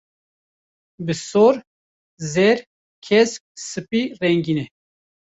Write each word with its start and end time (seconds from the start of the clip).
bi 1.05 1.13
sor, 1.29 1.55
zer, 2.31 2.57
kesk, 3.07 3.41
sipî 3.69 4.01
rengîn 4.21 4.59
e. 4.63 4.65